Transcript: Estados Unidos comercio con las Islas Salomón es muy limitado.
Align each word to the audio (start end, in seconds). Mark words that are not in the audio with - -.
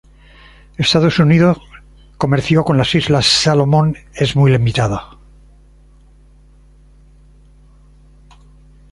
Estados 0.87 1.19
Unidos 1.19 1.59
comercio 2.17 2.63
con 2.65 2.75
las 2.75 2.95
Islas 2.95 3.27
Salomón 3.27 3.95
es 4.15 4.35
muy 4.35 4.49
limitado. 4.49 4.99